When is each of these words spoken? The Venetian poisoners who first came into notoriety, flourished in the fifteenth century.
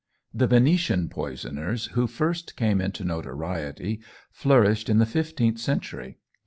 The 0.33 0.47
Venetian 0.47 1.09
poisoners 1.09 1.85
who 1.93 2.07
first 2.07 2.55
came 2.55 2.81
into 2.81 3.03
notoriety, 3.05 4.01
flourished 4.31 4.89
in 4.89 4.97
the 4.97 5.05
fifteenth 5.05 5.59
century. 5.59 6.17